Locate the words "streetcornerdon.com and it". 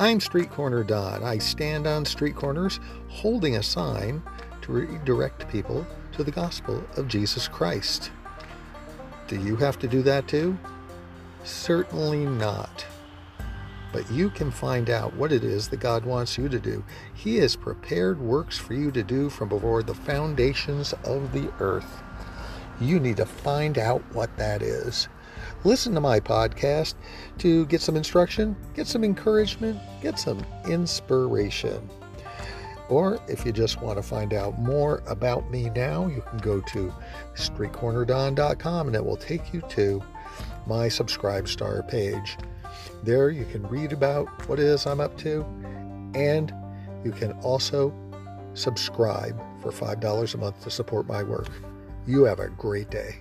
37.34-39.04